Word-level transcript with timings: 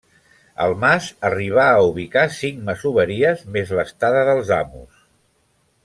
El 0.63 0.71
mas 0.83 1.09
arribà 1.29 1.65
a 1.75 1.83
ubicar 1.89 2.23
cinc 2.39 2.65
masoveries 2.71 3.45
més 3.59 3.75
l'estada 3.81 4.25
dels 4.33 4.51
amos. 4.63 5.07